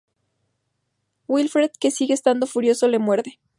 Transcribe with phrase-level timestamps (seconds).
[1.27, 3.39] Wilfred, que sigue estando furioso le muerde.